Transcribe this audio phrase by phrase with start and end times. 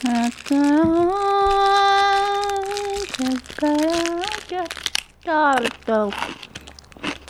[0.00, 1.12] ったよ
[3.18, 3.74] 結果や
[5.22, 6.08] ちゃった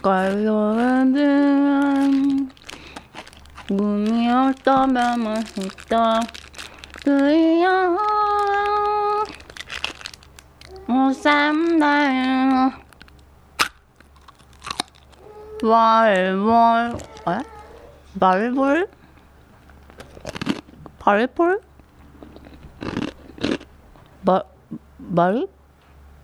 [0.00, 0.76] 海洋
[1.12, 1.18] で
[3.68, 6.22] 海を食べました
[7.02, 7.90] ついや
[10.88, 11.88] おせんべい
[15.62, 17.42] バレーボールえ
[18.16, 18.90] バレーボール
[21.00, 21.60] パレポル
[24.22, 24.44] バ
[25.10, 25.44] バレ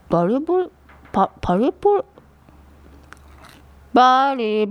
[0.09, 0.71] バレボル
[1.11, 2.05] パパレポル
[3.93, 4.65] バリ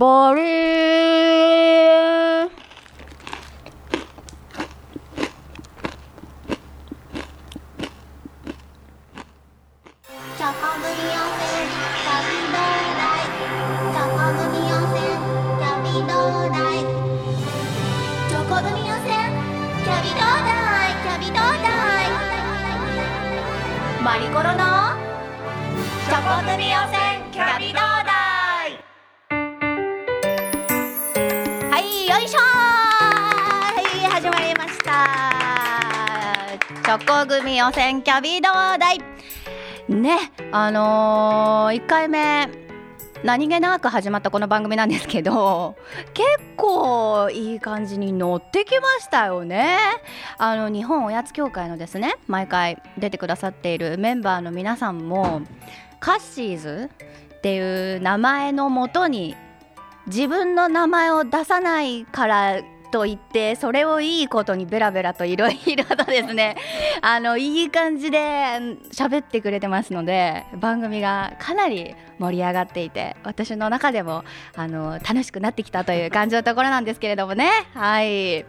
[32.16, 36.58] よいしょーはい始まりました。
[36.82, 38.98] チョコ組予選キャビドー大。
[39.90, 42.48] ねあのー、1回目
[43.22, 45.76] 何気なく始まったこの番組なんですけど
[46.14, 49.76] 結構いい感じに乗ってきましたよね。
[50.38, 55.42] あの日本おやつ協会のですね毎回出てくださっているメンバーの皆さんも
[56.00, 56.90] カッシーズ
[57.36, 59.36] っていう名前のもとに
[60.06, 66.56] 自分の名前を出さないからと言ってそれをいいことにベラベラといろいろとですね。
[67.02, 68.18] あのいい感じで
[68.92, 74.24] 喋ってくれてますので番組がかなり盛り上がっていて私の中でも
[74.56, 77.50] あの楽しくなってきたという感じのところなんですけれどもね。
[77.74, 78.46] はい。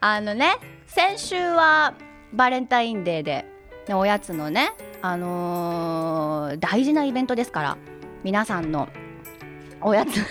[0.00, 1.94] あのね先週は
[2.32, 3.46] バレンタインデーで
[3.94, 7.76] おやつのねあのー大事なイベントですから
[8.24, 8.88] 皆さんの
[9.80, 10.24] おやつ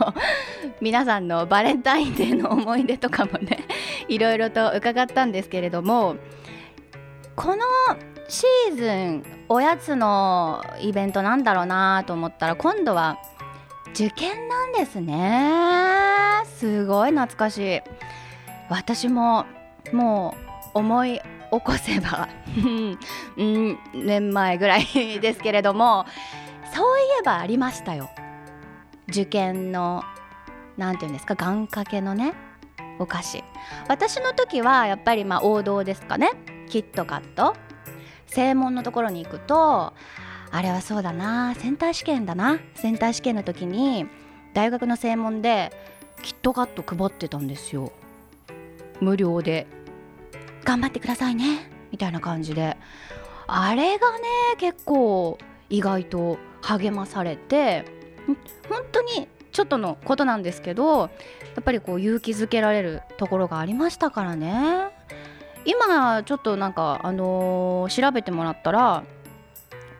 [0.80, 3.64] 皆さんのバレンタインデーの思い出とかもね
[4.08, 6.16] いろいろと伺ったんですけれども
[7.36, 7.62] この
[8.28, 13.18] シーズンおやつのイベントなんだろうなと思ったら今度は
[13.90, 15.52] 受験なんですね。
[16.44, 17.80] すごい懐かしい。
[18.68, 19.46] 私も
[19.92, 20.36] も
[20.74, 21.20] う思い
[21.50, 22.28] 起こせば
[23.38, 26.04] うん年前ぐらいですけれども
[26.74, 28.10] そういえばありましたよ。
[29.08, 30.02] 受験の
[30.76, 32.34] なんていうんですか願掛けのね
[32.98, 33.44] お菓子。
[33.88, 36.30] 私の時はやっぱりまあ王道ですかね。
[36.68, 37.54] キットカット。
[38.26, 39.94] 正門のところに行くと
[40.50, 42.58] あれはそうだなセンター試験だな。
[42.74, 44.06] センター試験の時に
[44.54, 45.72] 大学の正門で
[46.22, 47.92] キットカット配ってたんですよ。
[49.00, 49.66] 無料で。
[50.64, 51.70] 頑張ってくださいね。
[51.90, 52.76] みたいな感じで。
[53.46, 54.26] あれがね
[54.58, 55.38] 結構
[55.70, 57.97] 意外と励まされて
[58.68, 61.06] 本当にちょっとのことなんですけどや
[61.60, 64.90] っぱりこう勇気づけられるところがありましたからね。
[65.64, 69.02] 今ちょっとなんかあのー調べてもらったら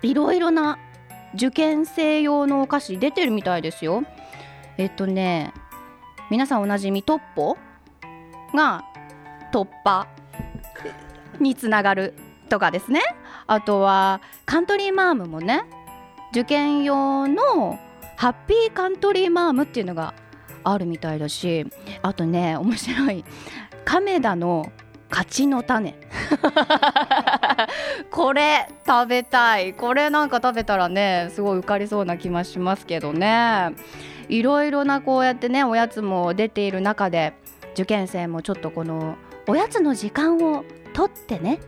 [0.03, 0.79] いろいろな
[1.35, 4.05] 受験生用のお菓子出てるみたいですよ。
[4.77, 5.53] えっとね
[6.31, 7.59] 皆さんおなじみトッポ
[8.55, 8.85] が
[9.53, 10.07] 突破
[11.41, 12.15] につながる
[12.49, 13.03] とかですね。
[13.47, 15.65] あとはカントリーマームもね
[16.31, 17.79] 受験用の
[18.19, 20.13] ハッピーカントリーマームっていうのが
[20.65, 21.65] あるみたいだし
[22.03, 23.25] あとね面白い。
[23.85, 24.73] 亀田の
[25.09, 25.95] 勝の種。
[28.11, 29.73] これ食べたい。
[29.73, 33.71] これなんか食べたらねすごい受かりそうな気もしますけどね。
[34.29, 37.35] いろいろなこうやってねおやつも出ている中で
[37.75, 39.15] 受験生もちょっとこの
[39.47, 41.61] おやつの時間を取ってね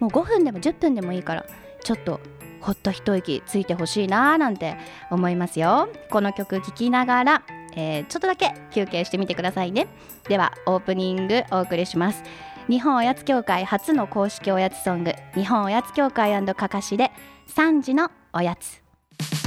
[0.00, 1.46] もう5分でも10分でもいいから
[1.82, 2.20] ちょっと
[2.64, 4.76] ほっと一息ついてほしいなーなんて
[5.10, 5.90] 思いますよ。
[6.10, 7.42] この曲聴きながら、
[7.76, 9.86] えーちょっとだけ休憩してみてくださいね。
[10.28, 12.22] ではオープニングお送りします。
[12.68, 17.10] 日本おやつ協会初の公式おやつソング日本おやつ協会かかしで
[17.54, 19.43] 3時のおやつ。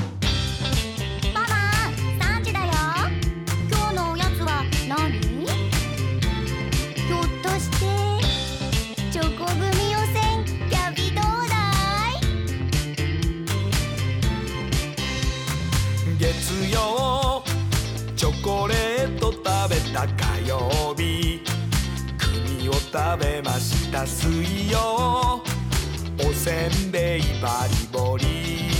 [19.97, 21.41] べた火曜日。
[22.19, 25.41] 国を食べました水曜。
[26.19, 28.76] おせんべいバリボリ。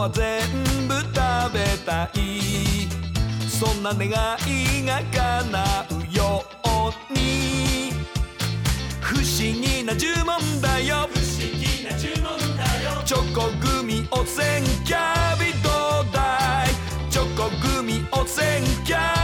[0.00, 0.40] は全
[0.88, 2.88] 部食べたい。
[3.46, 7.92] そんな願いが叶うように。
[9.02, 11.06] 不思議な呪文だよ。
[11.12, 13.02] 不思議な呪文だよ。
[13.04, 15.68] チョコグミ汚染キャビど
[16.08, 19.19] うだいチョコグミ汚染キャビ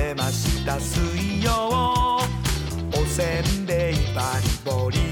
[0.00, 1.50] 食べました水曜。
[1.50, 5.09] おせんべいバリボリ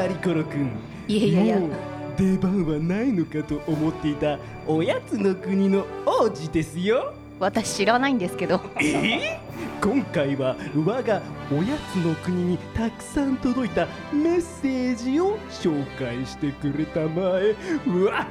[0.00, 0.70] マリコロくん
[1.08, 1.76] いやいやいや。
[2.16, 7.12] 出番はないのかと思っていたおやつの国の王子ですよ。
[7.38, 8.62] 私知らないんですけど。
[8.80, 8.82] え？
[8.82, 11.20] ー今回は我が
[11.52, 17.54] おやつの国にたくさん届いたメッセージを紹介してくれたまえ。
[17.86, 18.26] うわ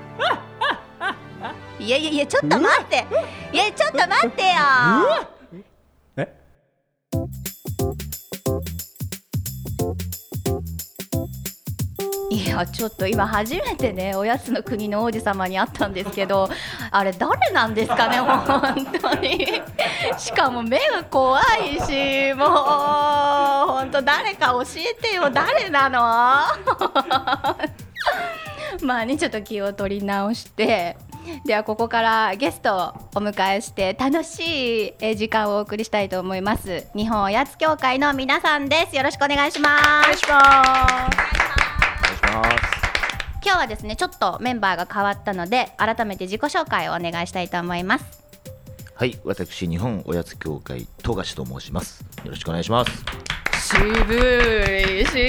[1.80, 3.06] いやいやいやちょっと待って。
[3.54, 4.50] いやちょっと待ってよ
[12.40, 16.50] いやちょっと今初めてねおやつの国の王子様に会ったんですけど
[16.90, 19.46] あれ誰なんですかね本当に。
[20.18, 26.00] しかも目が怖いしもう本当誰か教えてよ誰なの？
[28.82, 30.98] まあねちょっと気を取り直して。
[31.46, 32.80] ではここからゲストを
[33.16, 36.88] お迎えして楽しい時間をお送りしたいと思います。
[36.96, 38.96] 日本おやつ協会の皆さんです。
[38.96, 41.39] よろしくお願いします。
[42.32, 48.24] 今日はですねちょっとメンバーが変わったので改めて自己紹介をお願いしたいと思います。
[48.94, 52.06] はい、私日本おやつ協会富樫と申します。
[52.24, 52.92] よろしくお願いします。
[53.60, 55.20] 渋い渋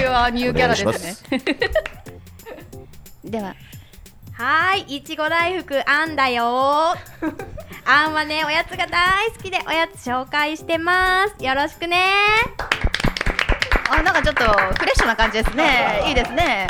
[0.00, 1.40] いわニューキャラですね。
[3.24, 3.54] では。
[4.32, 6.44] はーい、いちご大福あんだよ。
[6.44, 11.44] あんはね、おやつが大好きでおやつ紹介してます。
[11.44, 11.98] よろしくね
[13.88, 16.66] あなんかちょっとフレッシュな感じですねいいですね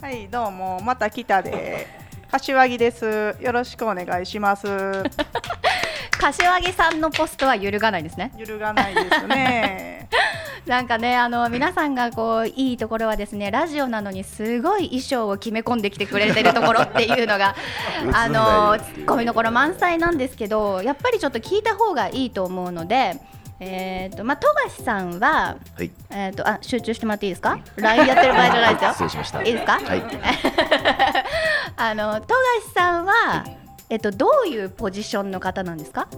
[0.00, 1.86] はい、どうも、また来たで。
[2.28, 3.36] 柏木です。
[3.40, 4.66] よろしくお願いします。
[6.18, 10.08] 柏木さんのポストは揺るがないんですね揺るがないですね。
[10.66, 17.54] なんかねあの皆さんがこういいところはですねラジオなのにすごい衣装を決め込んできてくれてるところっていうのが
[18.14, 23.20] あのツッコミどころ満載なんですけどやっぱりちょっと聞いた方がいいと思うので。
[23.64, 25.90] えーとまあ、富樫さんは、はい。
[26.10, 28.90] えー、とあ集中してもらっていいですか？LINE やってる場合じゃないですよ。
[28.92, 29.42] 失礼しました。
[29.44, 29.72] いいですか？
[29.78, 30.02] はい。
[31.76, 32.26] あの富
[32.64, 33.44] 樫さんは、
[33.88, 36.08] えっと、どういうポジションの方なんですか？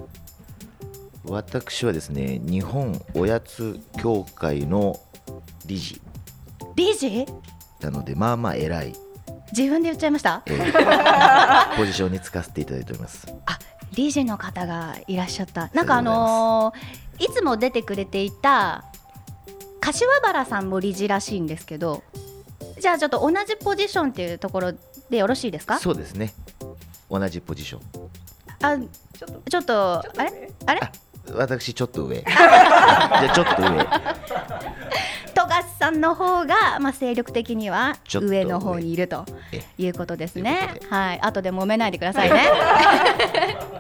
[1.27, 4.99] 私はですね日本おやつ協会の
[5.67, 6.01] 理事。
[6.77, 7.27] 理事？
[7.81, 8.95] なのでまあまあ偉い、
[9.57, 10.41] 自分で言っちゃいました？
[10.47, 13.27] えー ポジションにつかせていただいております。
[13.45, 13.59] あ
[13.95, 15.69] 理事の方がいらっしゃった。
[15.75, 18.85] なんかあのーいつも出てくれていた
[19.81, 22.03] 柏原さんも理事らしいんですけど
[22.81, 24.73] じゃあちょっと同じポジションっていうところ
[25.11, 25.79] でよろしいですか？
[25.79, 26.33] そうですね。
[27.11, 27.81] 同じポジション。
[28.63, 30.51] あちょっとちょっとあれ？
[30.67, 30.81] あれ？
[30.83, 30.91] あ
[31.37, 32.17] 私ちょっと上。
[32.27, 33.87] じゃあちょっと上。
[35.35, 38.45] 富樫さんの方が、まあ、精力的には上。
[38.45, 40.81] の方にいるとえいうことですね。
[40.91, 42.43] はい、後で揉めないでくださいね。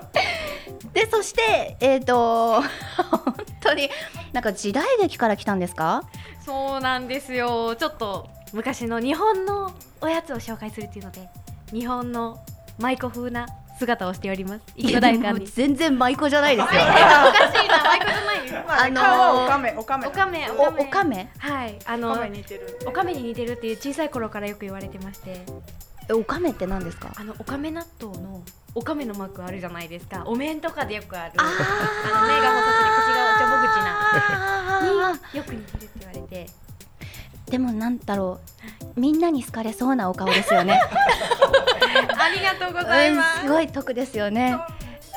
[0.95, 2.63] で、そして、えっ、と、
[3.11, 3.91] 本当に、
[4.33, 6.03] なんか時代劇から来たんですか？
[6.45, 7.75] そうなんですよ。
[7.77, 11.29] ちょっと昔の日本のおやつを紹介するっていうので
[11.73, 12.39] 日本の
[12.79, 13.47] 舞妓風な
[13.79, 14.61] 姿をしております。
[14.77, 16.81] いちご大もう館に全然舞妓じゃないですよ。
[16.85, 18.65] おかしいな舞妓じゃないよ。
[18.69, 20.07] まあ、あのーおかめおかめ。
[20.07, 20.51] おかめ。
[20.51, 21.79] お、おかめ、はい。
[21.87, 22.79] あおのかめ似てる。
[22.87, 25.31] おかめに似てるっていう小さい頃からよく言われてまして。
[25.31, 25.45] え
[26.13, 27.13] おかめって何ですか？
[27.17, 28.43] あのおかめ納豆の
[28.75, 38.41] おかめのマークあるじゃないですかお面とかでよくあるああの目が細くて口がおちょぼ口なあによく似てるって言われてーでも、なんだろ
[38.97, 39.01] う。
[39.01, 40.81] みんなに好かれそうなお顔ですよね。
[40.81, 44.59] ありがとうございうんますすごい得ですよね。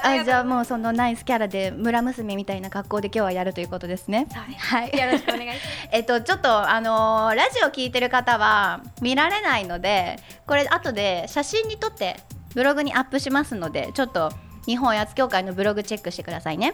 [0.04, 4.28] あじゃあもうそのナイスキャラで村娘みたいな格好で今日はやるということですね。
[4.58, 4.98] はい。
[4.98, 5.60] よろしくお願いします
[5.92, 12.18] えっとちょっとあのーラジオ聞いてる方は見られないのでこれ後で写真に撮って
[12.54, 14.32] ブログにアップしますのでちょっと
[14.66, 16.74] 日本おやつ協会のブログチェックしてくださいね。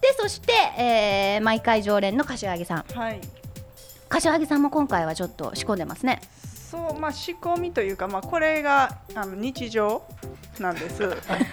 [0.00, 3.20] でそして、えー毎回常連の柏木さんはい
[4.08, 6.20] 柏木さんも今回はちょっと仕込んでますね。
[6.76, 10.02] そうまあ仕込みというかまあこれがあの日常
[10.58, 11.02] なんです。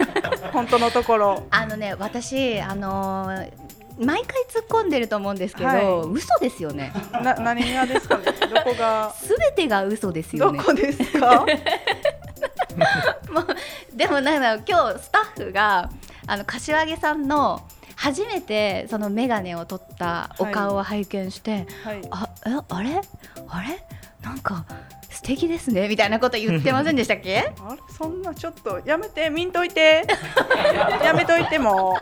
[0.53, 1.43] 本当のところ。
[1.49, 3.51] あのね私あのー
[3.99, 5.83] 毎回突っ込んでると思うんですけど、はい。
[6.09, 6.91] 嘘ですよね。
[7.11, 8.23] な何がですかね？
[8.25, 8.31] ど
[8.63, 9.13] こが？
[9.15, 10.57] すべてが嘘ですよね。
[10.57, 11.45] どこですか？
[13.31, 13.47] もう
[13.95, 15.91] でもなんだろう今日スタッフが
[16.25, 17.61] あの柏木さんの
[17.95, 22.01] 初めてその眼鏡を取ったお顔を拝見して、はい。
[22.09, 22.99] あえあれ？
[23.47, 23.83] あれ？
[24.23, 24.65] なんか
[25.13, 25.87] 素敵ですね。
[25.87, 27.53] みたいなこと言ってませんでしたっけ？
[27.61, 27.81] あれ？
[27.95, 30.05] そんなちょっとやめて見んといて。
[31.03, 31.99] やめといても。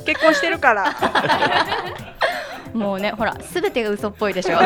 [0.00, 0.92] う結婚してるから。
[2.74, 4.56] もうねほらすべてが嘘っぽいでしょ。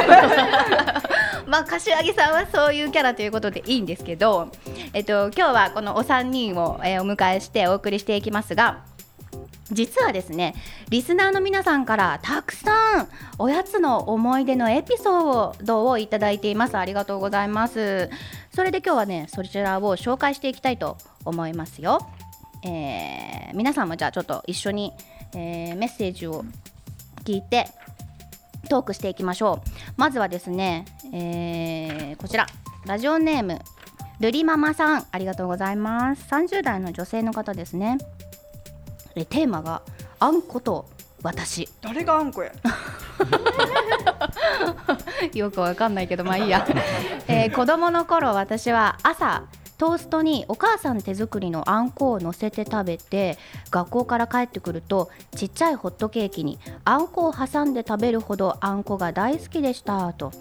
[1.47, 4.49] まあ柏木さんはそういうキャラということでいいんですけど、
[4.93, 8.79] えっと、今日はこのお三人を、えーお迎えしてお送りしていきますが
[9.73, 10.55] 実はですね
[10.91, 16.77] リスナーの皆さんからたくさんおやつの思い出のエピソードをいただいています。
[16.77, 18.09] ありがとうございます。
[18.55, 22.07] それで今日はねそちらを紹介していきたいと思いますよ、
[22.65, 24.93] えー皆さんもじゃあちょっと一緒に、
[25.35, 26.45] えーメッセージを
[27.25, 27.69] 聞いて
[28.69, 29.69] トークしていきましょう。
[29.97, 32.47] まずはですね、えーこちら。
[32.87, 33.61] ラジオネーム
[34.21, 35.07] ルリママさん。
[35.11, 36.25] ありがとうございます。
[36.31, 37.99] 30代の女性の方ですね。
[39.25, 39.83] テーマが
[40.21, 40.87] あんこと
[41.23, 41.69] 私。
[41.81, 42.53] 誰があんこや？
[45.35, 46.67] よくわかんないけどまあいいや、
[47.29, 49.45] えー子供の頃私は朝
[49.79, 53.37] トーストにお母さん手作りのあんこを乗せて食べて
[53.71, 60.33] 学校から帰ってくるとちっちゃいホットケーキにあんこを挟んで食べるほどあんこが大好きでしたと。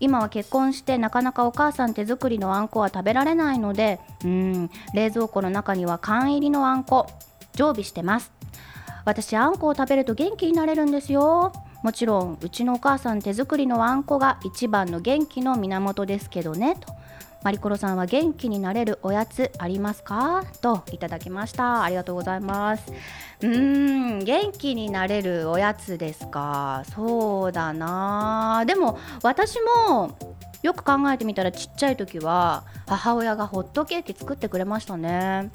[0.00, 7.06] 今は結婚してなかなかお母さん手作りのあんこは食べられないのでうん冷蔵庫の中には缶入りのあんこ
[7.54, 8.32] 常備してます。
[9.04, 11.52] 私あんこを食べると元気になれるんですよ。
[11.82, 16.76] もちろんうちのお母さん手作りのあんこが一番の元気の源ですけどね。
[16.80, 16.94] と
[17.42, 20.44] マリコロさんは元気になれるおやつありますか？
[20.62, 21.82] といただきました。
[21.82, 22.90] ありがとうございます。
[23.42, 26.84] うーん元気になれるおやつですか？
[26.94, 28.64] そうだな。
[28.66, 30.16] でも私も
[30.62, 35.50] よく考えてみたらちっちゃい時は母親がホットケーキ作ってくれましたね。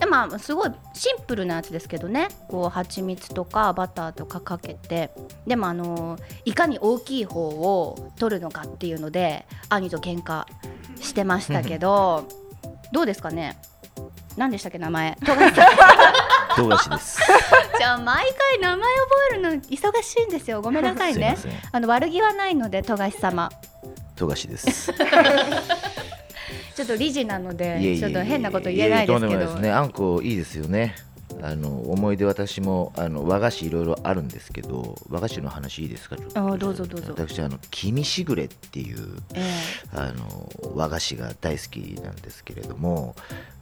[0.00, 2.28] でまあすごいシンプルなやつですけどね。
[2.48, 5.10] こう蜂蜜とかバターとかかけて。
[5.46, 10.46] でもあのいかに大きい方を取るのかっていうので兄と喧嘩
[11.00, 12.26] してましたけど。
[12.92, 13.56] どうですかね？
[14.36, 15.16] 何でしたっけ名前？
[16.56, 17.20] 富樫です。
[17.78, 18.88] じゃあ毎回名前覚
[19.32, 20.60] えるの忙しいんですよ。
[20.60, 21.36] ごめんなさいね。
[21.38, 21.70] すいません。
[21.72, 23.48] あの悪気はないので富樫様。
[24.16, 24.92] 富樫です
[26.80, 29.26] ちょっと理事なのでちょっと変なこと言えないですけど。
[29.26, 29.70] いえいえとんでもないですね。
[29.70, 30.94] あんこいいですよね
[31.42, 36.16] あの思い出私もあの和菓子いろいろあるんですけど和菓子の話いいですか？
[36.16, 36.52] ちょっと。
[36.52, 37.14] あどうぞどうぞ。
[37.16, 39.50] 私あの君しぐれっていうえ
[39.92, 43.14] あの和菓子が大好きなんですけれども、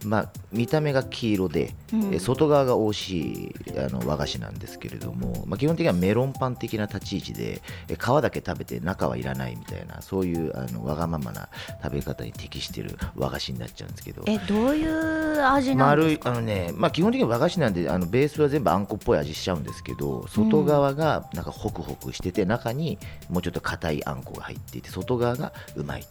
[0.04, 2.14] まあ、見た目が黄色で、うん。
[2.14, 11.48] え外側が美味しいあの和菓子なんですけれども、まあ、基本的にはメロンパン的な立ち位置でえ皮だけ食べて中はいらないみたいなそういうあのわがままな
[11.82, 14.22] 食べ方に適している和菓子になっちゃうんですけど。
[14.26, 16.30] ええどういう味なんですか？
[16.30, 22.99] あのね、まあ、基本的に和菓子なんであのベースは全部あんこっぽい味しちゃうんですけど外側がなんかホクホクしてて中に
[23.29, 26.07] もうちょっと硬いあんこが入っていて外側がうまい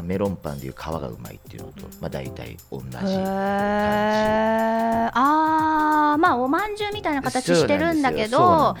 [0.00, 3.02] メロンパンでいう皮がうまいっていうのと、まあ、大体同じへー。
[5.14, 8.76] あーまあおまんじゅうみたいな形してるんだけど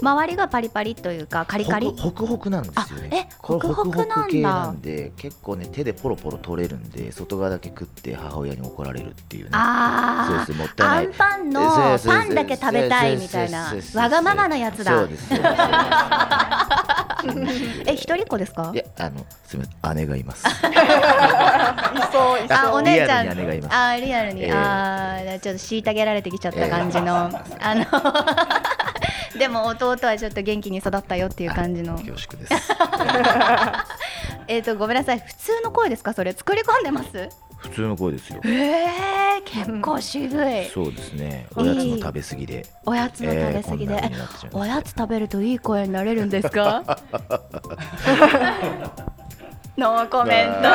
[0.00, 1.92] 周りがパリパリというかカリカリ？
[1.98, 3.08] ホクホクなんですよね。
[3.12, 4.14] あえホクホクなんだ。
[4.14, 9.50] ホクホク系なんで結構ね手でポロポロ取れるんで外側だけ食って母親に怒られるっていうね。
[9.52, 10.58] あそうです。
[10.58, 11.10] もったいない。
[11.10, 13.74] あアンパンのパンだけ食べたいみたいな。
[13.94, 14.98] わがままなやつだ。
[14.98, 15.28] そうです
[17.86, 18.70] え一人っ子ですか？
[18.74, 20.46] いやあのすみません姉がいます。
[20.46, 22.74] いそういあそう。
[22.76, 23.24] お姉ちゃん。
[23.24, 23.74] リアルに姉がいます。
[23.76, 24.52] あリアルに、ええ。
[24.52, 27.16] あーちょっと虐げられてきちゃった感じの、
[27.60, 27.84] あの
[29.38, 31.98] でも弟はちょっと元気に育ったよっていう感じの。
[31.98, 32.52] 恐縮です。
[34.46, 35.18] えっ、とごめんなさい。
[35.20, 36.12] 普通の声ですか？
[36.12, 36.32] それ。
[36.32, 37.28] 作り込んでます？
[37.64, 38.40] 普通の声ですよ。
[38.44, 40.66] えー、結構渋い。
[40.66, 41.46] そうですね。
[41.56, 42.66] おやつの食べ過ぎで。
[42.86, 46.82] おやつの食べ過ぎで、えーおやつ食べるといい声になれるんですか？
[49.76, 50.68] ノーコメント。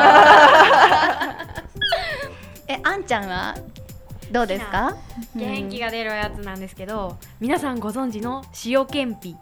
[2.68, 3.56] えあんちゃんは
[4.32, 4.96] どうですか？
[5.36, 9.36] 元気が出るおやつなんですけど、皆さんご存知の塩けんぴ。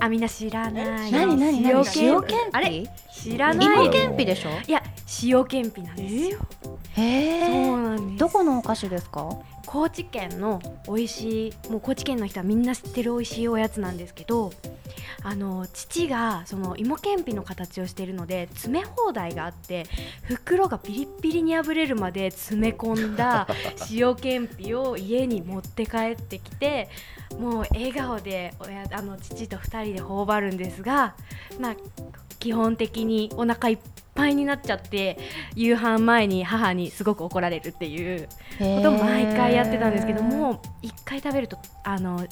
[0.00, 1.12] あみんな知らない。
[1.12, 1.70] 何何何？
[1.72, 2.00] 塩けんぴ。
[2.00, 2.68] 塩けんあれ？
[2.70, 2.88] ぴ
[3.30, 3.66] 知らない。
[3.66, 4.50] 芋けんぴでしょ？
[4.66, 4.82] いや
[5.24, 6.38] 塩けんぴなんですよ、
[6.96, 8.18] へそうえなんです。
[8.18, 9.28] どこのお菓子ですか？
[9.66, 14.52] 高知県の美味しいもう高知県の人はみんな知ってる美味しいおやつなんですけど
[15.22, 19.86] あの父がその芋けんぴの形をしているので詰め放題があって
[20.24, 23.48] 袋がピリッピリに破れるまで詰め込んだ
[23.90, 26.88] 塩けんぴを家に持って帰ってきて
[27.40, 31.16] もう笑顔で親あの父と2人で頬張るんですが、
[31.58, 31.76] まあ、
[32.38, 33.78] 基本的にお腹いっ
[34.14, 35.18] ぱいになっちゃって
[35.54, 42.26] 夕飯前に母にすごく怒られるっていうことを毎回やってたんですけども1回食べるとあの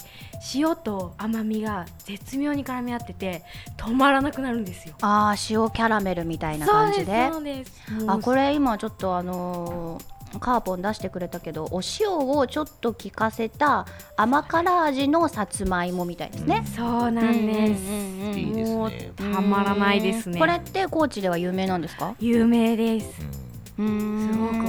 [0.55, 3.43] 塩と甘みが絶妙に絡み合ってて
[3.77, 4.95] 止まらなくなるんですよ。
[5.01, 7.29] あー塩キャラメルみたいな感じで？
[7.31, 13.85] そうですあこれ今ちょっとあのーカーポン出してくれたけどお塩をちょっと効かせた
[14.17, 16.63] 甘辛味のさつまいもみたいですね。
[16.75, 17.81] そうなんです。
[17.81, 20.39] うんうんうんいいですもうねたまらないですね。
[20.39, 22.15] これって高知では有名なんですか？
[22.19, 23.21] 有名です。
[23.77, 24.59] うーんすごく美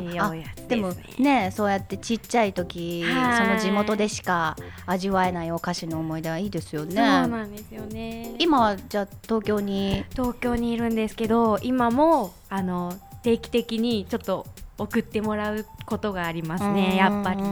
[0.00, 4.56] 味しいおやつですねあでもねそうやってちっちゃい時はいその地元でしか
[4.86, 6.94] 味わえないお菓子の思い出はいいですよそうね。
[6.94, 8.34] なんですよね。
[8.38, 10.04] 今はじゃあ東京に？
[10.12, 14.46] 東京にいるんですけど今もあの定期的にちょっと
[14.78, 17.42] 送ってもらうことがありますねやっぱり。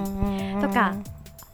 [0.60, 0.94] とか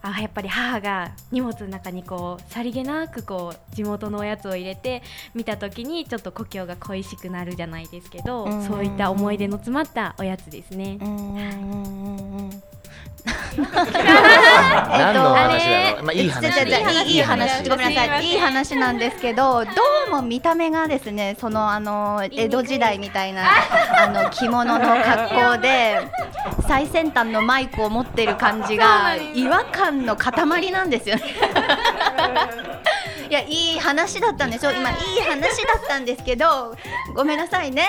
[0.01, 5.03] あやっぱり母が荷物の中にこうさりげなくこう地元のおやつを入れて
[5.35, 10.99] 見た時にちょっと故郷が恋しくなるじゃないですけど、うんそういった思い出の詰まったおやつですね。
[11.01, 12.63] うんうんうんうん
[13.57, 16.57] 何の話だろう、まあ、いい話
[17.07, 19.71] いいいい話いいごめんなさいいいい話なんですけどど
[20.09, 23.49] うも見た目がですねそのあの江戸時代みたいな
[23.99, 25.99] あの着物の格好で
[26.67, 31.23] 最先端のマイクを持ってる感じが違和感の塊なんですよね。
[33.29, 34.73] いやいい話だったんですよ。
[34.73, 36.75] 今いい話だったんですけど
[37.15, 37.89] ごめんなさいね。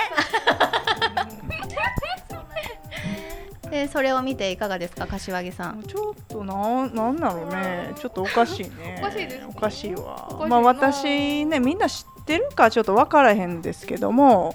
[3.70, 5.82] でそれを見ていかがですか柏木さん。
[5.82, 7.92] ちょっとなんなんだろうね。
[7.96, 8.98] ちょっとおかしいね。
[9.00, 10.46] おかしいですおかしいわ。
[10.48, 14.54] まあ私ねみんな知ってるかちょっと分からへんですけども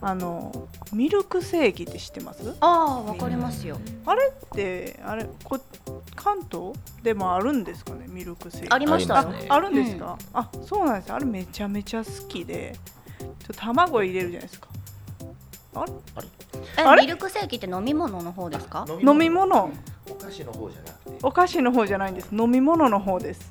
[0.00, 0.52] あの
[0.92, 2.54] ミルクセーキって知ってます？
[2.60, 3.78] ああわかりますよ。
[4.06, 5.58] あれってあれこ
[6.14, 8.68] 関東でもあるんですかねミルクセーキ。
[8.70, 9.46] ありましたね。
[9.48, 11.12] あるんですか、あそうなんです。
[11.12, 12.76] あれめちゃめちゃ好きで。
[13.20, 14.68] ちょっと卵入れるじゃないですか。
[15.74, 15.92] あれ？
[15.92, 16.26] えあれ？
[17.00, 18.84] ミルクセーキって飲み物の方ですか？
[19.02, 19.70] 飲み物。
[20.10, 22.34] お菓子の方じゃなくてお菓子の方じゃないんです。
[22.34, 23.50] 飲み物の方です。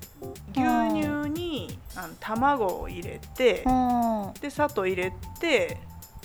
[0.52, 5.78] 牛乳にあの卵を入れてうんで砂糖入れて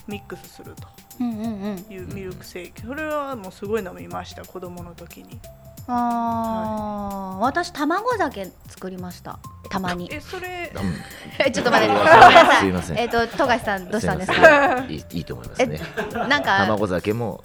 [0.09, 0.89] ミックスすると
[1.21, 1.93] うんうんうん。
[1.93, 2.83] いうミルクセーキ。
[2.83, 5.41] それはもうすごい飲みました子供の時に
[5.87, 7.39] あー。
[7.41, 9.39] 私卵酒作りました。
[9.69, 10.09] たまに。
[10.13, 10.73] えそれ
[11.53, 11.95] ちょっと待って。
[11.95, 12.35] すいません。
[12.35, 12.61] なさい。
[12.61, 12.99] すいません。
[12.99, 15.81] えっ、と富樫さんどうしたんですいかいいいいと思いますね。
[16.29, 17.43] なんか卵酒も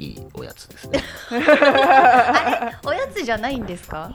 [0.00, 1.02] いいおやつですね。
[1.30, 2.88] あれ？
[2.88, 4.10] おやつじゃないんですか？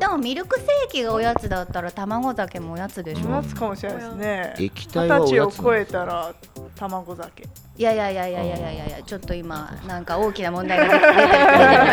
[0.00, 3.28] でもミルクセーキがおやつだったら卵酒もおやつでしょ。
[3.28, 4.54] おやつかもしれないですね。
[4.58, 6.34] 液体はおやつを超えたら
[6.74, 7.44] 卵酒。
[7.76, 11.12] いやいやいやいやいやいやいやちょっと今なんか大きな問題が出てきま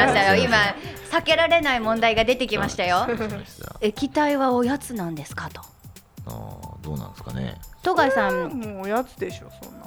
[0.08, 0.36] したよ。
[0.44, 0.58] 今
[1.12, 3.06] 避けられない問題が出てきましたよ。
[3.82, 5.62] 液体はおやつなんですかと。
[5.62, 6.32] ああ
[6.82, 7.56] どうなんですかね。
[7.84, 8.48] 戸貝さん。
[8.60, 9.86] もうおやつでしょそんな。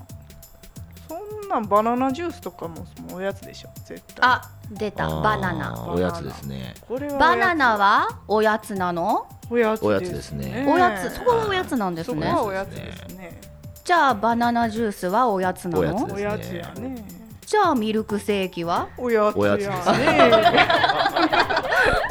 [1.47, 3.69] んなんバナナジュースとかもおやつでしょ。
[3.85, 4.17] 絶対。
[4.21, 5.09] あ出た。
[5.21, 5.87] バナナ。
[5.89, 6.75] おやつですね。
[6.87, 9.27] これはバナナはおやつなの？
[9.49, 10.67] おやつおやつですね。
[10.69, 11.15] おやつ。
[11.15, 13.41] そこはおやつなんですそこねはおやつですね。
[13.85, 16.13] じゃあバナナジュースはおやつなの？
[16.13, 17.05] おやつやね。
[17.47, 18.89] じゃあミルクセーキは？
[18.99, 20.07] おやつですね。
[20.07, 20.69] ね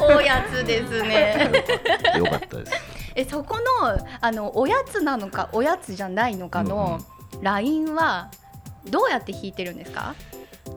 [0.00, 1.50] おやつですね。
[2.16, 2.72] よかったです。
[3.14, 7.00] えそこのあのおやつなのかおやつじゃないのかの
[7.42, 8.30] ラインは
[8.90, 10.14] どうやって引いてるんですか？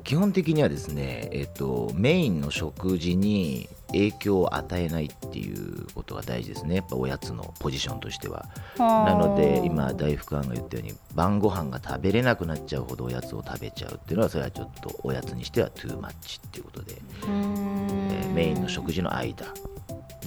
[0.04, 6.76] 基本的にはですね、えっと、メインの食事に影響を与えないっていうことが大事ですね。
[6.76, 8.46] やっぱおやつのポジションとしては。
[8.78, 19.48] なので今大福庵が言ったように晩ご飯が食べれなくなっちゃうほどおやつを食べちゃうっていうのはそれはちょっとおやつにしてはトゥーマッチっていうことで、えーメインの食事の間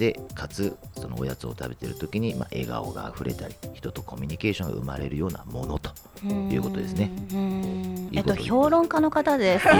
[0.03, 5.91] でかつそのおやつを食べてる時に、まあ、笑顔があふれたり人とコミュニケーションが生まれるようなものと
[6.25, 7.09] いうことですね。
[8.11, 9.67] えっと評論家の方です。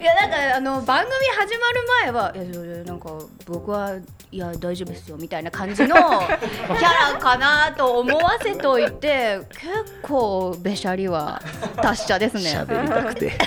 [0.00, 3.10] いやなんかあの番組始まる前はいやなんか
[3.46, 3.96] 僕は
[4.30, 11.42] いや大丈夫ですよみたいな感じの キャラかなと思わせといて結構べしゃりは
[11.76, 12.64] 達者ですね。
[12.66, 13.38] 喋りたくて すい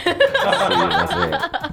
[0.88, 1.16] ませ
[1.70, 1.73] ん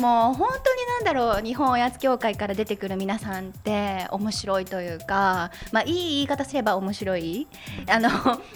[0.00, 7.46] もう本当になんだろう日本おやつ協会から出てくる皆さんって面白いというか、まあ、いい言い方すれば面白い。
[7.86, 8.08] あの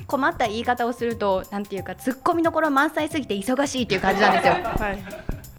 [0.07, 4.55] 困った言い方をするとなんていうかツッコミどころ満載すぎて忙しいっていう感じなんですよ。
[4.65, 4.99] はい。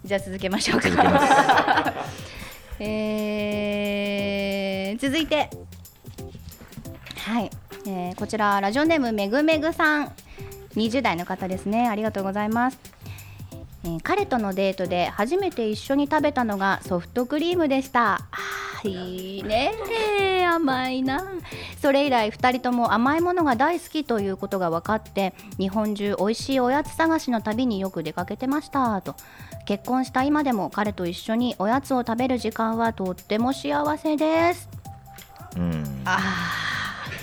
[0.04, 0.90] じゃあ続けましょうか。
[2.80, 5.50] えー続いて。
[7.28, 7.50] はい、
[7.86, 10.12] えーこちらラジオネームめぐめぐさん。
[10.76, 11.88] 20代の方ですね。
[11.88, 12.78] ありがとうございます、
[13.86, 18.16] えー彼とのデートで初めて一緒に食べたのがソフトクリームでした。
[18.16, 19.74] あーいいね。
[20.46, 21.24] 甘いな。
[21.80, 29.02] それ以来2人とも甘いものが大好きということが分かって日本中美味しいおやつ探しの旅によく出かけてました。
[29.02, 29.16] と。
[29.66, 34.68] 結婚した今でも彼と一緒におやつを食べる時間はとっても幸せです。
[35.58, 36.04] うん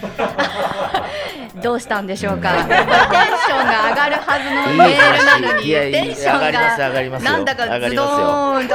[1.63, 2.53] どうしたんでしょうか？
[2.53, 5.67] テンションが上がるはずのメールなのに。
[5.67, 6.53] テンション上
[7.11, 8.75] がなんだかズドーンと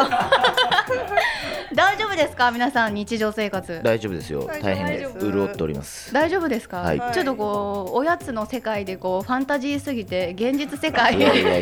[1.74, 11.16] 大丈夫ですか皆さん日常生活大丈夫ですよ大変大丈夫潤っております大丈夫ですか、はいちょっとこうおやつの世界でこうファンタジーすぎて現実世界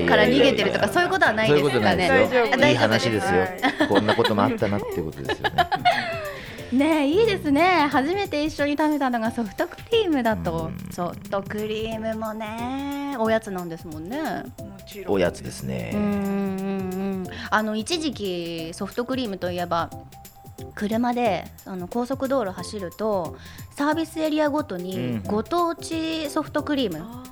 [0.08, 5.68] から逃げてるとかそういうことはないですかね大丈夫いい話ですよはこんなこともあったなっていうことですよね
[6.72, 7.88] ねえいいですね。
[7.92, 10.72] 初めて一緒に食べたのがソフトクリームだと。
[10.72, 10.92] うん。
[10.92, 14.22] ソフトクリームもねおやつなんですもんね。
[14.22, 14.44] も
[14.88, 15.14] ちろん。
[15.16, 15.92] おやつですね。
[15.94, 19.90] うんうんうんあの一時期ソフトクリームといえば
[20.74, 23.38] 車であの高速道路走ると
[23.72, 27.26] サービスエリアごとにうんご当地ソフトクリーム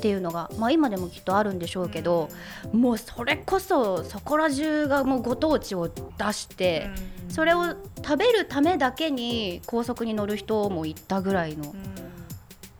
[0.00, 2.30] っていうのが、まあ、今でもきっとあるんでしょうけど、
[2.72, 6.88] もうそれこそそこら中がもうご当地を出して、
[7.30, 11.74] それを食べるためだけに高速に乗る人もいたぐらいの、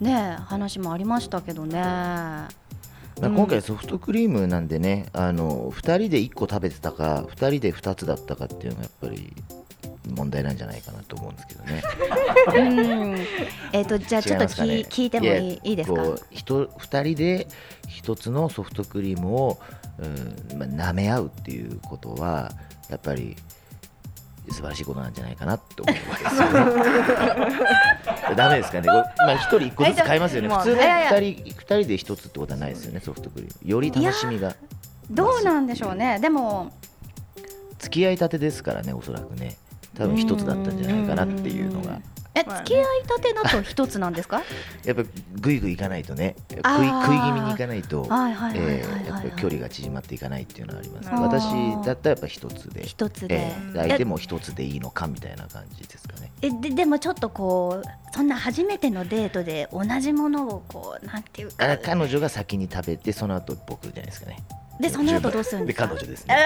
[0.00, 1.80] ねえ話もありましたけどね。
[1.80, 2.48] ま
[3.26, 9.32] あ、今回ソフトクリームなんでね、あの2人で1個食べてたか2人で2つだったかっていうのがやっぱり
[10.08, 11.82] 問題なんじゃないかなと思うんですけどね。
[12.56, 13.18] うん。
[13.72, 16.02] えっ、とじゃあちょっと聞,、ね聞いてもいいやいいですか？
[16.02, 17.46] こう人2人で
[17.88, 19.58] 1つのソフトクリームを、
[19.98, 22.52] うんまあ、舐め合うっていうことは
[22.88, 23.36] やっぱり
[24.48, 26.42] 素晴らしいことなんじゃないかなと思うわけですよ
[27.50, 27.56] ね。
[28.36, 31.04] ダメですかね、まあ、1人1個ずつ買いますよね、まあ普通ねいやい。
[31.04, 33.70] や2人 ,2 人で1つってことはないですよね、ソフトクリーム。
[33.70, 34.54] より楽しみが。
[35.10, 36.18] どうなんでしょうね。
[36.20, 36.72] でも
[37.78, 39.56] 付き合いたてですからね、おそらくね、
[39.96, 41.98] 多分1つだったんじゃないかなっていうのが。
[42.40, 44.42] え付き合いたてだと一つなんですか？
[44.84, 45.02] やっぱ
[45.40, 46.36] ぐいぐいいかないとね。
[46.50, 51.08] 食い食い気味にいかないとえーやっぱり距離が縮まっていかないっていうのはあります。
[51.10, 51.44] 私
[51.86, 52.84] だったらやっぱ一つで。
[52.86, 56.30] 一つで、えー相手も一つでいいのかみたいな感じですかね。
[56.42, 61.70] えででもちょっとこうそんな初めてのデートで同じものをこうなんていうか。
[61.70, 64.38] あ彼女が先に食べてその後僕じゃないですかね
[64.80, 66.36] でその後どうするんです彼女ですね、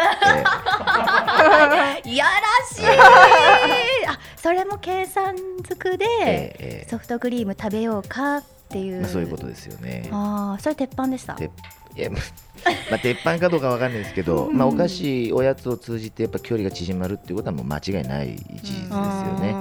[2.04, 2.30] えい やら
[2.76, 2.84] しい。
[4.08, 10.08] あそれも計算づくで、ソフトクリーム食べようかっていう、まあ、そういうことですよね。
[10.12, 11.34] ああそれ鉄板でした？
[11.34, 11.50] て
[11.96, 12.10] いや
[12.90, 18.96] まあ鉄板かどうかわかんないですけど、まあ、お菓子おやつを通じてやっぱ距離が縮まるっていうことはもう間違いない事実ですよ
[19.40, 19.54] ね、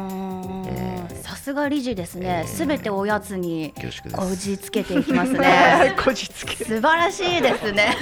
[1.23, 2.43] さすが理事ですね。
[2.45, 3.73] すべ、ておやつに
[4.12, 5.95] こじつけていきますね。
[6.03, 6.65] こじつけ。
[6.65, 7.95] 素晴らしいですね。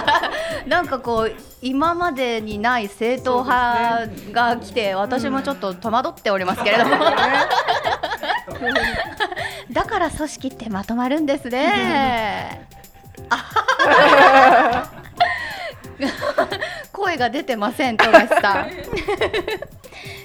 [0.66, 6.96] なんかこう今までにない正統派が来て、私もちょっと戸惑っておりますけれども、
[9.70, 12.66] だから組織ってまとまるんですね。
[13.28, 14.90] あ
[16.92, 18.70] 声が出てません、富樫さん。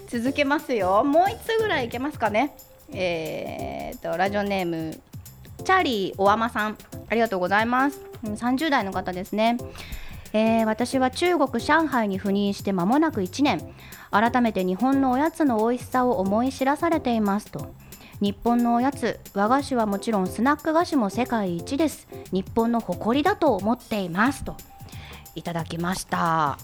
[0.10, 1.04] 続けますよ。
[1.04, 2.58] もう一つぐらいいけますかね。
[2.92, 5.00] えー、とラジオネーム
[5.64, 6.78] チャーリーおわまさん
[7.10, 8.02] ありがとうございます。
[8.24, 9.58] うん30代の方ですね。
[10.34, 13.62] えー私は中国上海に赴任して間もなく1年
[14.10, 17.74] 改めて日本のおやつの美味しさを思い知らされていますと
[18.20, 24.56] 日本のおやつ和菓子はもちろんスナック菓子も世界一です日本の誇りだと思っていますと
[25.36, 26.58] いただきました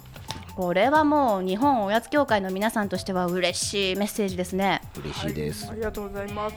[0.56, 4.82] これはもう日本おやつ協会の皆さんとしては嬉しいメッセージですね。
[4.98, 6.56] 嬉しいです、ありがとうございます。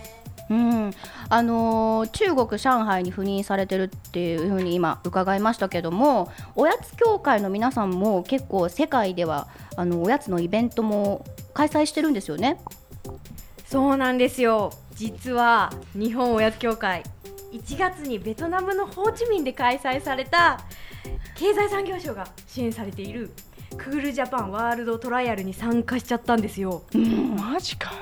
[0.50, 0.92] うん、
[1.28, 12.58] あのー中国上海に赴任されてるっていうふうに今伺いましたけどもおやつ協会の皆さんも結構世界ではあのおやつのイベントも開催してるんですよね？
[13.66, 14.72] そうなんですよ。
[14.94, 17.02] 実は日本おやつ協会
[17.52, 20.60] 1月にベトナムのホーチミンで開催された
[21.34, 23.30] 経済産業省が支援されている
[23.76, 26.82] クールジャパンワールドトライアルに参加しちゃったんですよ。
[27.36, 27.92] マジか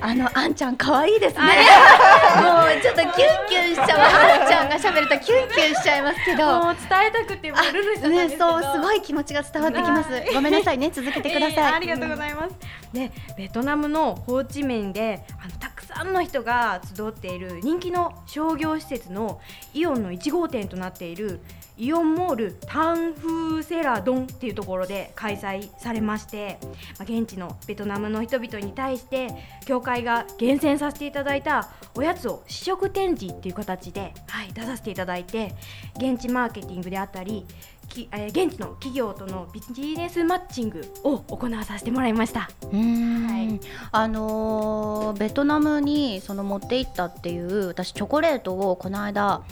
[0.00, 1.42] あのあんちゃん可愛いですね。
[1.42, 3.12] もうちょっとキュン
[3.48, 4.42] キュンしちゃう。
[4.42, 6.64] あんちゃんが喋るとキュンキュンしちゃいますけど。
[6.64, 10.34] もう伝えたくてもね、そうすごい気持ちが伝わってきますはい。
[10.34, 11.72] ごめんなさいね、続けてくだ えーさい。
[11.74, 12.54] ありがとうございます。
[12.92, 19.40] で、ベトナムのホーチミンであのたくさんの人が集っている人気の商業施設の
[19.72, 21.40] イオンの1号店となっている
[21.78, 26.68] イオンモールタンフーセラドンっていうところで開催されまして、ま
[27.00, 29.28] あ、現地のベトナムの人々に対して
[29.64, 35.54] 協会が厳選させていただいたおやつを試食展示っていう形で、はい、出させていただいて
[35.96, 37.46] 現地マーケティングであったり
[37.88, 42.50] きえー現地の企業とのビジネスマッチングを行わさせてもらいました。
[42.62, 43.60] うーんはい
[43.92, 49.42] あのーベトナムにその持って行ったっていう私チョコレートをこの間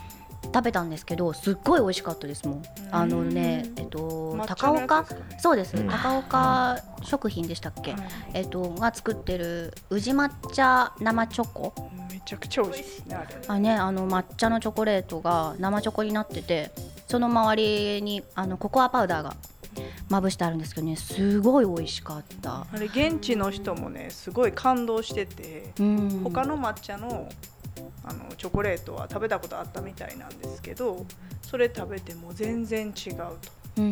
[0.42, 2.62] 食べたんですけどすっごい美味しかったですもん。
[2.90, 5.06] あのねえっと抹茶高岡？
[5.38, 5.88] そうです、うん。
[5.88, 7.94] 高岡食品でしたっけ、
[8.34, 11.72] えっとが作ってる宇治抹茶生チョコ。
[12.10, 13.36] めちゃくちゃ美味しいですねあれ。
[13.46, 16.72] あねあの抹茶のチョコレートが生チョコになってて
[17.06, 19.36] その周りにあのココアパウダーが
[20.08, 22.66] まぶしてあるんですけどねすごい美味しかった。
[22.72, 26.20] あれ現地の人もねすごい感動しててうん。
[26.24, 27.28] 他の抹茶の
[28.04, 31.04] あのチョコレートは食べたことあったみたいなんですけど
[31.42, 33.26] それ食べても全然違うと、
[33.76, 33.88] うんう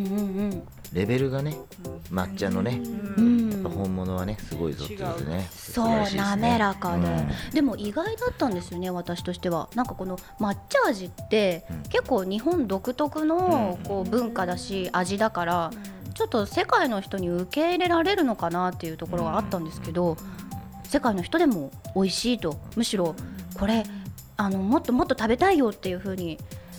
[0.48, 2.16] んレベルがねうん。
[2.16, 2.80] 抹茶のね、
[3.16, 3.24] うん。
[3.24, 7.28] うんやっぱ本物はねすごいぞってことでねそう滑らかで、うん。
[7.52, 9.68] でも意外だったんですよね私としては。
[9.74, 11.82] なんかこの抹茶味って、うん。
[11.90, 13.86] 結構日本独特のうん。
[13.86, 15.70] こう文化だし味だから
[16.14, 20.16] ちょっと世界の人に受け入れられるのかなっていうところがあったんですけど、
[20.84, 22.58] 世界の人でも美味しいと。
[22.76, 23.14] むしろ
[23.58, 23.84] これ
[24.38, 26.38] あのもっともっと食べたいよっていう風に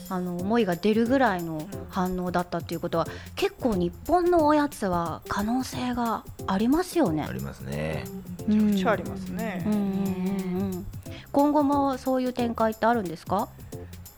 [0.10, 7.32] あの思いが出るぐらいの反応だったっていうことは結構日本のおやつは可能性がありますよねあ。
[7.32, 8.06] りますね
[8.48, 10.86] めちゃくちゃありますね、うんうんうんうん
[11.32, 13.50] 今後もそういう展開ってあるんですか？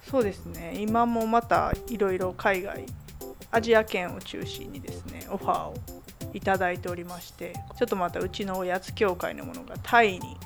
[0.10, 2.86] そうですね今もまたいろいろ海外
[3.52, 5.74] アジア圏を中心にですねオファーを
[6.34, 10.38] いただいておりましてちょっとまたうちのおやつ協会のものがタイに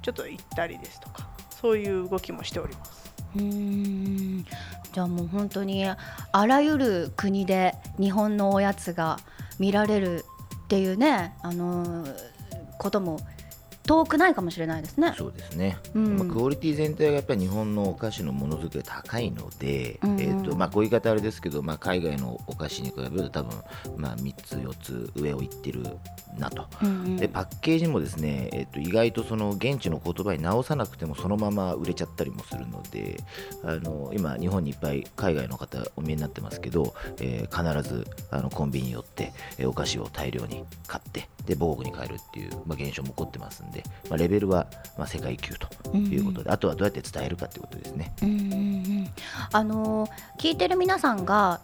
[0.00, 1.27] ちょっと行ったりですとか
[1.60, 3.12] そういう動きもしております。
[3.36, 4.44] うん
[4.92, 5.96] じゃあもう本当にあ
[6.46, 9.18] らゆる国で日本のおやつが
[9.58, 10.24] 見られる
[10.64, 12.14] っていうねあのー
[12.78, 13.18] ことも
[13.88, 15.14] 遠くないかもしれないですね。
[15.16, 23.62] そうですね、うんまあ、クオリティ全体がやっぱり日本のお菓子のものづくりが高いので、うんうんえーとまあ、こういう言い方あれですけど、まあ、海外のお菓子に比べると多分、
[23.96, 25.82] まあ、3つ4つ上をいってる
[26.36, 26.66] なと。
[26.82, 33.16] うんうんでパッケージもですね、えっと意外とその現地の言葉に直さなくてもそのまま売れちゃったりもするので
[33.64, 43.77] あの今日本にいっぱい海外の方お見えになってますけど、えー必ずあのコンビニに寄って、えーお菓子を大量に買ってで母国に帰るっていう、まあ、現象も起こってますんで、
[44.08, 48.12] まあ、レベルは、まあ、世界級ということで、あとはどうやって伝えるかっていうことですね。
[48.22, 49.08] うんうんうん。
[49.52, 51.60] あのー聞いてる皆さんが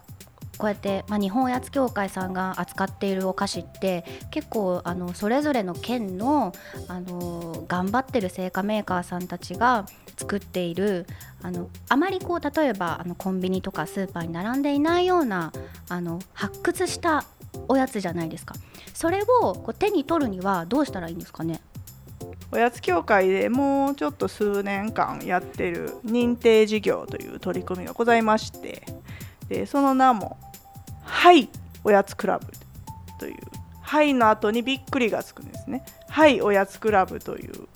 [0.59, 6.53] こうやって、まあ、日本おやつ協会さんが扱っているお菓子って結構あのそれぞれの県の、
[6.88, 11.07] あのー頑張ってる製菓メーカーさんたちが作っている
[11.42, 15.53] あのあまりこう例えばあのコンビニとかスーパーに並んでいないような
[15.88, 17.24] あの発掘した
[17.68, 18.55] おやつじゃないですか。
[18.92, 21.61] それをこう手に取るにはどうしたらいいんですかね？
[22.52, 28.83] おやつ協会でもうちょっと数年間やってる認定事業という取り組みがございまして
[29.48, 30.38] でその名も
[31.02, 31.48] 「はい
[31.83, 32.46] おやつクラブ」
[33.18, 33.37] という
[33.83, 37.68] 「はい」の後にびっくりがつくんですね「はいおやつクラブ」という、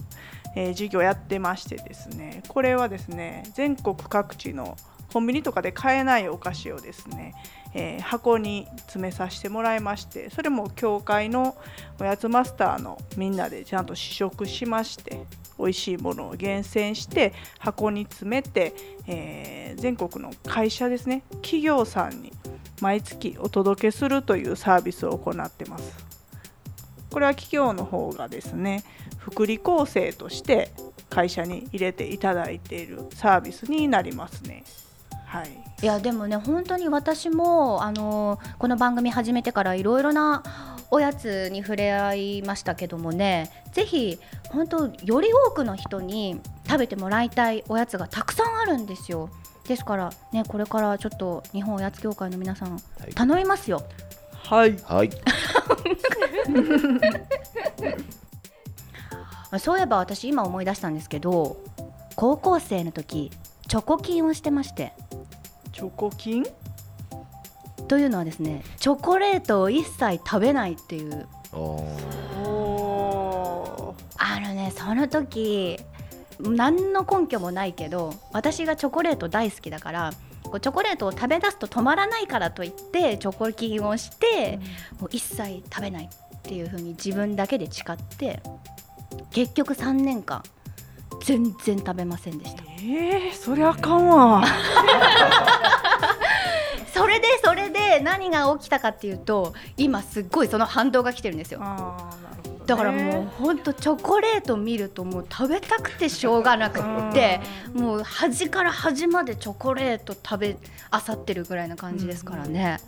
[0.54, 4.76] えー事業やってましてですねこれはですね全国各地の
[5.12, 7.34] コンビニとかで買えないお菓子をですね、
[7.74, 11.56] えー箱に詰めさせてもらいましてそれも協会の
[12.00, 15.26] おやつマスターのみんなでちゃんと試食しまして
[15.58, 18.74] 美味しいものを厳選して箱に詰めて、
[19.06, 22.32] えー全国の会社ですね企業さんに
[22.80, 26.08] 毎月お届けするというサービスを行ってます。
[27.10, 28.84] これは企業の方がですね
[29.18, 30.70] 福利厚生として
[31.10, 34.64] 会社に入れていただいているサービスになりますね。
[35.28, 35.50] はい。
[35.82, 40.42] いやでもね本当に私もあのこの番組始めてからいろいろな
[40.90, 49.28] おやつに触れ合いましたけどもねぜひ本当より多くの人に食べてもらいたいおやつがたくさんあるんですよ。
[49.66, 53.82] ですからねこれからちょっと日本おやつ協会の皆さんはい頼みますよ。
[54.32, 54.76] はい。
[54.84, 55.10] はい。
[59.58, 61.58] そういえば私今思い出したんですけど
[62.16, 63.30] 高校生の時
[63.66, 64.92] チョコキンをしてまして
[65.78, 66.44] チョコ金
[67.86, 71.28] というのはですねチョコレートを一切食べないっていう。
[74.20, 75.78] あのねその時
[76.40, 80.12] 何の根拠もないけど私がチョコレート大好きだから
[80.42, 84.58] こうチョコレートを食べ出すと止まらないからといってチョコキンをして、
[84.98, 88.42] もう一切食べないっていう風に自分だけで誓って
[89.30, 90.42] 結局3年間
[91.20, 92.62] 全然食べませんでした。
[92.80, 94.44] えー、そりゃあかんわ。
[96.94, 101.60] それでそれで何が起きたかっていうと今すっごいその反動が来てるんですよ。
[102.66, 107.40] だからもうほんとチョコレート見るともう食べたくてしょうがなくって
[107.72, 110.56] もう端から端までチョコレート食べ
[110.90, 112.78] あさってるぐらいな感じですからね。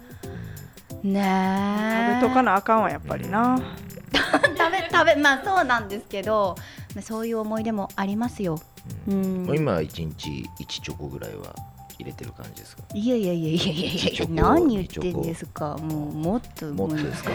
[1.03, 3.59] ねえ食べとかなあかんわやっぱりな
[4.13, 6.57] 食べ食べまあそうなんですけど
[6.95, 8.61] まあそういう思い出もありますよ。
[9.09, 9.45] うん。
[9.47, 11.55] もう今一日1チョコぐらいは
[11.99, 12.83] 入れてる感じですか？
[12.95, 15.77] いやいやいやいやいやいや何言ってんですか？
[15.79, 17.31] もうもっともっとですか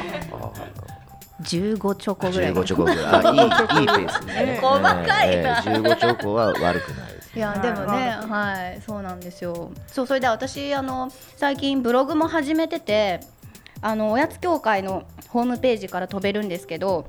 [1.41, 2.53] ？15チョコぐらい。
[2.53, 3.05] 15チョコぐらい。
[3.05, 4.59] あいいいいペースね。
[4.63, 5.23] 細かいな。
[5.25, 6.73] ええ15チョコは悪くな
[7.09, 7.31] いです。
[7.35, 9.71] いやでもね、はい、そうなんですよ。
[9.87, 13.19] そう、それで私、あの、最近ブログも始めてて。
[13.85, 17.05] あの、おやつ協会のホームページから飛べるんですけど。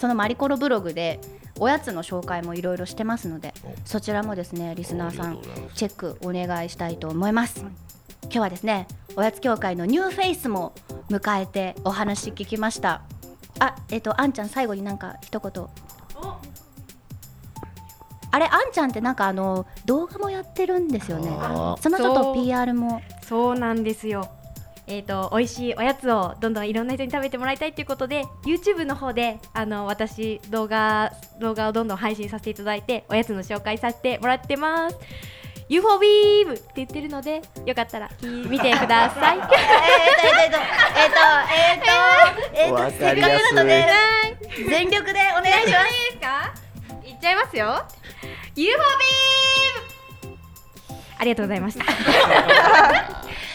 [0.00, 1.20] そのマリコロブログで、
[1.60, 5.38] おやつの紹介もいろいろしてますので、そちらもですね、リスナーさん
[5.74, 7.60] チェックお願いしたいと思います。
[8.24, 10.74] 今日はですね、おやつ協会のニューフェイスも
[11.08, 13.02] 迎えてお話聞きました。
[13.60, 15.66] あ、えっ、と、あんちゃん、最後になんか一言。
[18.32, 21.30] あれ、あんちゃんってなんかあの動画もやってるんですよね。
[21.30, 23.00] あそのちょっとそう PR も。
[23.22, 24.28] そうなんですよ。
[24.88, 34.96] えー、と美味しいおやつをどんどんいろんな人に食べてもらいたいということで YouTube の方であの私動画動画をどんどん配信させていただいておやつの紹介させてもらってます。
[35.68, 39.38] UFO ビームって言ってるのでよかったら聞見てください。
[39.38, 39.56] えっと、
[40.24, 40.58] えっと、
[40.94, 41.18] えっと、
[41.52, 41.92] えっと、
[42.54, 43.84] えっと、せっかくなので
[44.68, 45.92] 全力でお願いします。
[45.92, 46.54] いいですか
[47.04, 47.84] いっちゃいますよ。
[48.54, 48.96] UFO ビーム。
[51.18, 51.84] ありがとうございました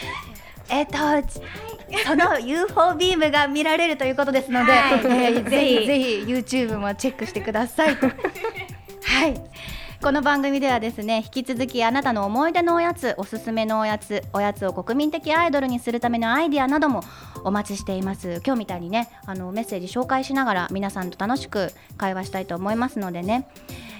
[0.82, 7.94] えっと、その UFO ビームが見られるということですので、はいえー ぜひぜひぜひ YouTube もチェックしてください。
[7.96, 9.40] はい。
[10.02, 17.04] この番組ではですね引き続きあなたの思い出のおやつおすすめのおやつおやつを国民的アイドルにするためのアイディアなども
[17.44, 18.40] お待ちしています。
[18.44, 23.48] 今日みたいにねあのメッセージ紹介しながら皆さんと楽しく会話したいと思いますのでね、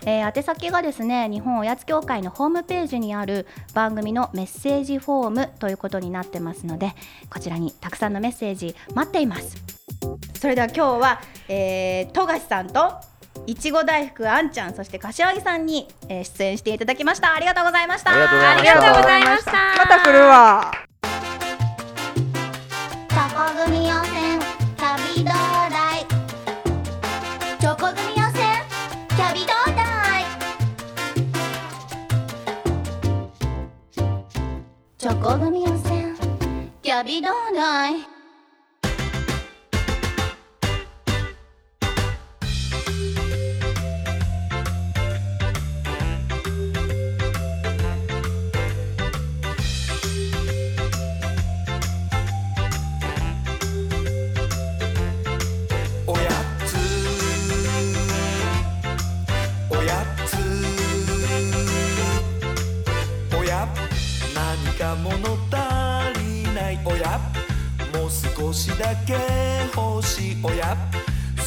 [0.06, 6.92] えー宛先がですね日本おやつ協会のホームページにある番組のメッセージフォームということになってますので
[7.30, 9.56] こちらにたくさんのメッセージ待っています。
[10.40, 12.94] それでは今日は、えー、富樫さんと
[13.46, 17.34] いちご大福あんちゃんそして柏木さんに、えー出演していただきました。
[17.34, 18.12] ありがとうございました。
[18.12, 18.72] ありがとうございました。
[18.72, 19.52] ありがとうございました。
[19.78, 20.72] また来るわ
[23.12, 24.40] チョコ組予選
[24.74, 26.06] キャビどうだい
[27.60, 28.64] チョコ組予選
[29.10, 29.82] キャビどうだ
[30.20, 30.24] い
[34.96, 36.16] チョコ組予選
[36.80, 38.11] キャビドー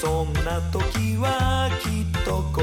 [0.05, 2.61] そんな時はきっとこ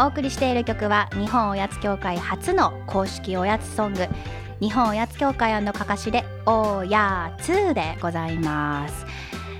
[0.00, 4.06] お送りしている曲は日本おやつ協会初の公式おやつソング
[4.58, 9.04] 日本おやつ協会かかしでおやつでございます、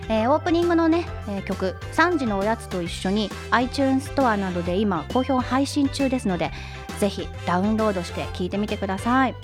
[0.08, 6.52] えーオープニングのね、えー曲3時のおやつと一緒に iTunes ストアなどで今好評配信中ですので
[6.98, 9.34] ぜひダウンロードして聞いてみてください。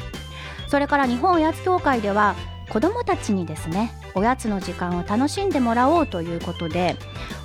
[0.69, 2.35] それから日本おやつ協会では
[2.71, 6.97] 子どもたちにですねおやつの時間を楽しんでもらおうということで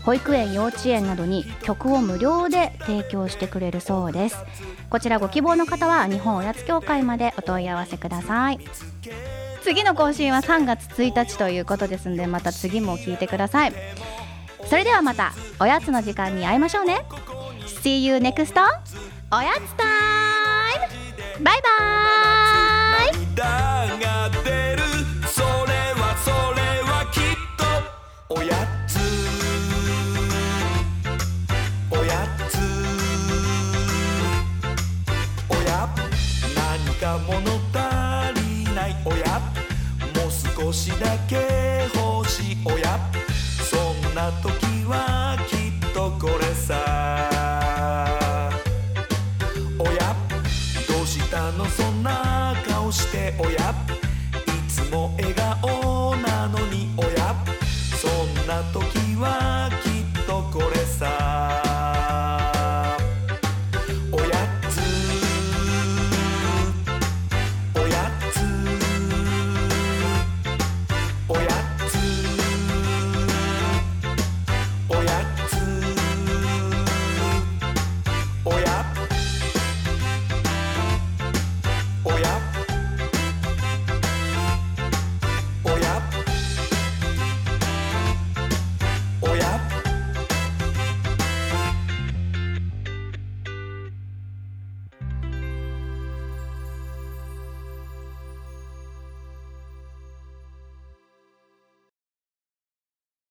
[0.03, 4.37] 保育園幼稚園などに曲を無料で提供してくれるそうです。
[4.89, 8.59] こちらご希望の方は日本おやつ協会までお問い合わせください。
[9.63, 13.73] 次の更新は3月1日ということですのでまた次も聞いてください。
[14.65, 17.05] それではまたおやつの時間に会いましょうね。
[17.83, 18.53] See you next
[19.31, 19.87] おやつタイ
[21.39, 21.45] ム。
[21.45, 21.69] バイバ
[23.05, 23.15] イ。
[25.27, 25.47] それ
[25.95, 27.23] はそれはきっ
[27.57, 27.63] と。
[28.35, 28.70] おやつ